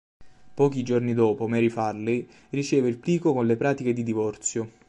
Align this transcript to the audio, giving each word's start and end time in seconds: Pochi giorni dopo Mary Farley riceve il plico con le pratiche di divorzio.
Pochi 0.55 0.81
giorni 0.81 1.13
dopo 1.13 1.47
Mary 1.47 1.69
Farley 1.69 2.27
riceve 2.49 2.89
il 2.89 2.97
plico 2.97 3.33
con 3.33 3.45
le 3.45 3.55
pratiche 3.55 3.93
di 3.93 4.01
divorzio. 4.01 4.67